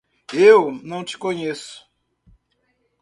[0.33, 1.87] Eu não te conheço!